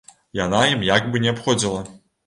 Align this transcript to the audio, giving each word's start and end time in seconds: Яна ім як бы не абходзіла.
Яна 0.39 0.61
ім 0.71 0.81
як 0.89 1.07
бы 1.13 1.23
не 1.27 1.33
абходзіла. 1.37 1.89